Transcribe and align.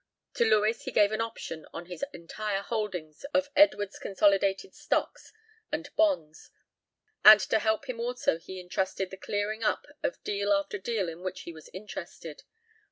To 0.33 0.45
Lewis 0.45 0.85
he 0.85 0.91
gave 0.91 1.11
an 1.11 1.21
option 1.21 1.67
on 1.73 1.85
his 1.85 2.03
entire 2.11 2.63
holdings 2.63 3.23
of 3.35 3.51
Edwards 3.55 3.99
Consolidated 3.99 4.73
stocks 4.73 5.31
and 5.71 5.95
bonds 5.95 6.49
and 7.23 7.39
to 7.41 7.59
him 7.59 7.99
also 7.99 8.39
he 8.39 8.59
entrusted 8.59 9.11
the 9.11 9.17
clearing 9.17 9.63
up 9.63 9.85
of 10.01 10.19
deal 10.23 10.51
after 10.53 10.79
deal 10.79 11.07
in 11.07 11.21
which 11.21 11.41
he 11.41 11.53
was 11.53 11.69
interested. 11.71 12.41